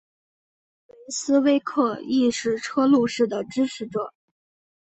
[0.87, 4.11] 威斯维克亦是车路士的支持者。